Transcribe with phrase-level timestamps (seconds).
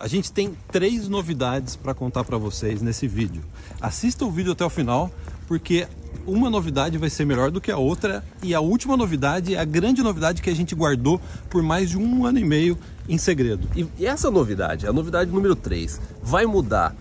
[0.00, 3.42] A gente tem três novidades para contar para vocês nesse vídeo.
[3.80, 5.10] Assista o vídeo até o final,
[5.48, 5.88] porque
[6.24, 9.64] uma novidade vai ser melhor do que a outra e a última novidade é a
[9.64, 13.68] grande novidade que a gente guardou por mais de um ano e meio em segredo.
[13.74, 16.94] E, essa novidade, a novidade número 3, vai mudar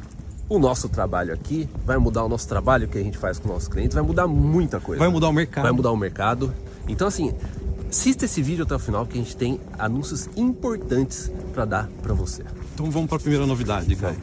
[0.49, 3.67] o nosso trabalho aqui, vai mudar o nosso trabalho que a gente faz com nossos
[3.67, 4.99] clientes, vai mudar muita coisa.
[4.99, 5.63] Vai mudar o mercado.
[5.63, 6.51] Vai mudar o mercado.
[6.87, 7.35] Então assim,
[7.89, 12.13] assista esse vídeo até o final que a gente tem anúncios importantes para dar para
[12.13, 12.43] você.
[12.73, 14.15] Então vamos para a primeira novidade, cara.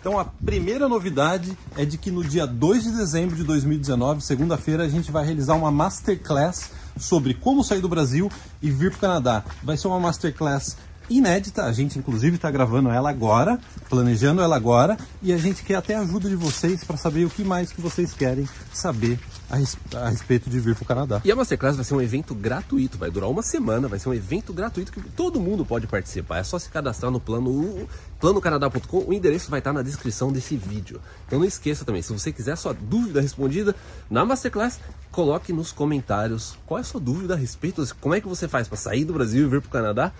[0.00, 4.84] Então a primeira novidade é de que no dia 2 de dezembro de 2019, segunda-feira,
[4.84, 8.30] a gente vai realizar uma masterclass sobre como sair do Brasil
[8.60, 9.44] e vir para o Canadá.
[9.62, 10.76] Vai ser uma masterclass
[11.08, 13.58] inédita, a gente inclusive está gravando ela agora,
[13.88, 17.30] planejando ela agora, e a gente quer até a ajuda de vocês para saber o
[17.30, 19.18] que mais que vocês querem saber
[19.50, 21.20] a, res, a respeito de vir para o Canadá.
[21.24, 24.14] E a Masterclass vai ser um evento gratuito, vai durar uma semana, vai ser um
[24.14, 26.38] evento gratuito que todo mundo pode participar.
[26.38, 27.88] É só se cadastrar no plano
[28.20, 31.00] planocanadá.com, o endereço vai estar na descrição desse vídeo.
[31.26, 33.74] Então não esqueça também, se você quiser sua dúvida respondida
[34.10, 38.26] na Masterclass, coloque nos comentários qual é a sua dúvida a respeito, como é que
[38.26, 40.12] você faz para sair do Brasil e vir para o Canadá.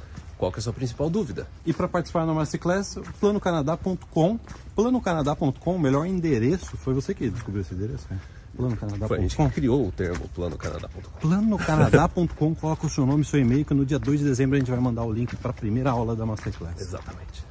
[0.44, 1.46] Qual é a sua principal dúvida?
[1.64, 4.38] E para participar da Masterclass, planocanadá.com,
[4.76, 8.20] planocanadá.com, o melhor endereço, foi você que descobriu esse endereço, né?
[8.54, 9.14] Planocanadá.com.
[9.14, 11.20] A gente criou o termo planocanadá.com.
[11.20, 14.58] Planocanadá.com, coloca o seu nome e seu e-mail, que no dia 2 de dezembro a
[14.58, 16.78] gente vai mandar o link para a primeira aula da Masterclass.
[16.78, 17.42] Exatamente.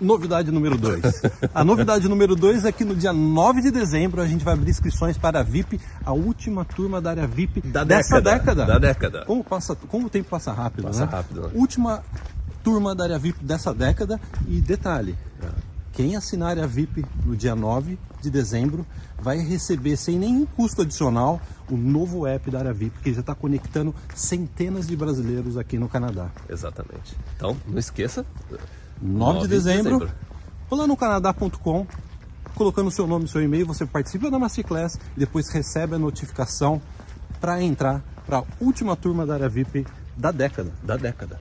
[0.00, 1.02] Novidade número 2.
[1.54, 4.70] a novidade número 2 é que no dia 9 de dezembro a gente vai abrir
[4.70, 8.64] inscrições para a VIP, a última turma da área VIP da dessa década.
[8.64, 8.66] década.
[8.66, 9.24] Da década.
[9.26, 11.12] Como, passa, como o tempo passa rápido, Passa né?
[11.12, 11.50] rápido, né?
[11.54, 12.02] Última
[12.64, 15.16] turma da área VIP dessa década e detalhe,
[15.92, 18.86] quem assinar a área VIP no dia 9 de dezembro
[19.20, 23.34] vai receber sem nenhum custo adicional o novo app da área VIP, que já está
[23.34, 26.28] conectando centenas de brasileiros aqui no Canadá.
[26.48, 27.16] Exatamente.
[27.36, 28.26] Então, não esqueça.
[29.02, 30.08] 9, de dezembro,
[30.68, 31.86] planocanadá.com,
[32.54, 35.98] colocando o seu nome e seu e-mail, você participa da Masterclass e depois recebe a
[35.98, 36.80] notificação
[37.40, 39.84] para entrar para a última turma da área VIP
[40.16, 40.70] da década.
[40.82, 41.40] Da década.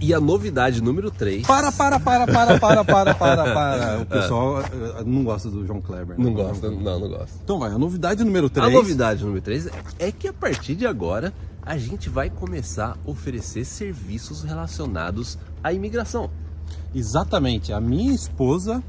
[0.00, 1.46] E a novidade número 3.
[1.46, 4.00] Para, para, para, para, para, para, para, para.
[4.00, 6.18] O pessoal eh, não gosta do João Kleber.
[6.18, 6.24] né?
[6.24, 7.38] Não gosta, não, não gosta.
[7.42, 8.66] Então vai, a novidade número 3.
[8.66, 11.32] A novidade número 3 é que a partir de agora
[11.62, 16.30] a gente vai começar a oferecer serviços relacionados à imigração.
[16.94, 17.72] Exatamente.
[17.72, 18.82] A minha esposa,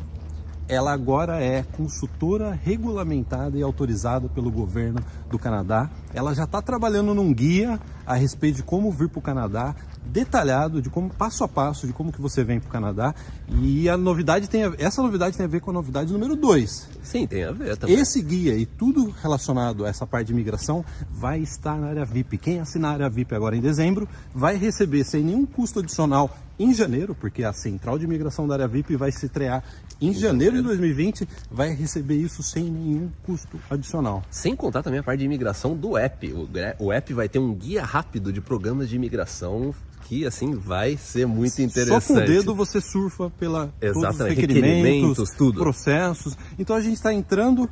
[0.68, 5.00] ela agora é consultora regulamentada e autorizada pelo governo
[5.30, 5.90] do Canadá.
[6.14, 10.82] Ela já está trabalhando num guia a respeito de como vir para o Canadá, detalhado
[10.82, 13.16] de como passo a passo de como que você vem para o Canadá.
[13.62, 16.90] E a novidade tem a, essa novidade tem a ver com a novidade número 2.
[17.04, 17.96] Sim, tem a ver também.
[17.96, 22.38] Esse guia e tudo relacionado a essa parte de imigração vai estar na área VIP.
[22.38, 26.30] Quem assinar a área VIP agora em dezembro vai receber sem nenhum custo adicional
[26.60, 29.64] em janeiro, porque a central de imigração da área VIP vai se estrear
[30.02, 34.24] em janeiro de 2020, vai receber isso sem nenhum custo adicional.
[34.30, 36.34] Sem contar também a parte de imigração do app.
[36.34, 36.50] O,
[36.86, 39.74] o app vai ter um guia rápido de programas de imigração
[40.06, 42.04] que assim vai ser muito interessante.
[42.04, 45.60] Só com o dedo você surfa pela todos os Exatamente, requerimentos, requerimentos, tudo.
[45.60, 46.38] processos.
[46.60, 47.70] Então a gente está entrando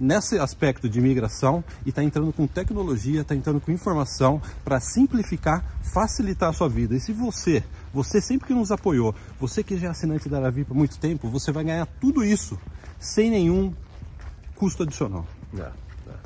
[0.00, 5.64] nesse aspecto de imigração e está entrando com tecnologia, está entrando com informação para simplificar,
[5.82, 6.94] facilitar a sua vida.
[6.94, 7.62] E se você,
[7.92, 11.28] você sempre que nos apoiou, você que já é assinante da Aravi por muito tempo,
[11.28, 12.58] você vai ganhar tudo isso
[12.98, 13.72] sem nenhum
[14.54, 15.26] custo adicional.
[15.56, 15.70] É, é.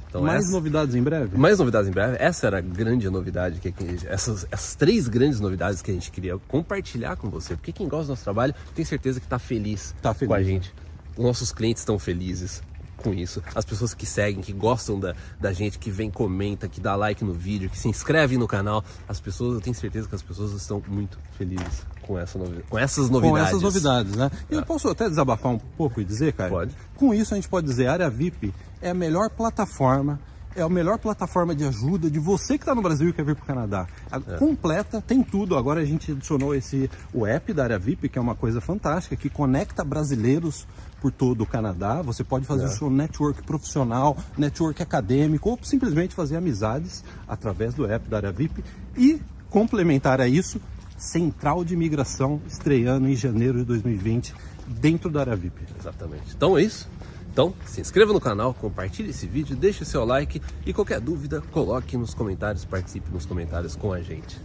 [0.08, 1.36] Então, Mais essa- novidades em breve?
[1.38, 2.16] Mais novidades em breve.
[2.18, 6.10] Essa era a grande novidade, que, que essas, essas três grandes novidades que a gente
[6.10, 7.54] queria compartilhar com você.
[7.56, 10.28] Porque quem gosta do nosso trabalho tem certeza que está feliz, Tá feliz.
[10.28, 10.74] com a gente.
[11.16, 12.62] Os nossos clientes estão felizes
[13.00, 13.42] com isso.
[13.54, 17.24] As pessoas que seguem, que gostam da, da gente, que vem, comenta, que dá like
[17.24, 18.84] no vídeo, que se inscreve no canal.
[19.08, 22.78] As pessoas, eu tenho certeza que as pessoas estão muito felizes com, essa novi com
[22.78, 23.48] essas com novidades.
[23.48, 24.30] essas novidades, né?
[24.50, 26.50] E eu posso até desabafar um pouco e dizer, cara?
[26.50, 26.74] Pode.
[26.96, 30.20] Com isso a gente pode dizer, a área VIP é a melhor plataforma,
[30.56, 33.34] é a melhor plataforma de ajuda de você que está no Brasil e quer vir
[33.36, 33.86] para o Canadá.
[34.10, 34.36] É.
[34.36, 35.56] Completa, tem tudo.
[35.56, 39.14] Agora a gente adicionou esse o app da área VIP, que é uma coisa fantástica,
[39.16, 40.66] que conecta brasileiros
[41.00, 42.02] por todo o Canadá.
[42.02, 42.66] Você pode fazer É.
[42.66, 48.32] o seu network profissional, network acadêmico, ou simplesmente fazer amizades através do app da área
[48.32, 48.62] VIP.
[48.96, 50.60] E complementar a isso,
[50.98, 54.34] Central de Imigração estreando em janeiro de 2020
[54.66, 55.62] dentro da área VIP.
[55.78, 56.34] Exatamente.
[56.36, 56.88] Então é isso.
[57.32, 61.96] Então, se inscreva no canal, compartilhe esse vídeo, deixe seu like e qualquer dúvida, coloque
[61.96, 64.38] nos comentários, participe nos comentários com a gente.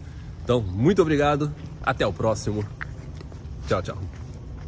[0.43, 1.51] Então, muito obrigado,
[1.83, 2.63] até o próximo.
[3.67, 4.25] Tchau, tchau.